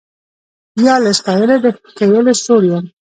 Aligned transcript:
یا 0.85 0.95
له 1.03 1.11
ستایلو 1.19 1.55
د 1.63 1.65
ښکلیو 1.89 2.33
سوړ 2.43 2.61
یم 2.71 2.85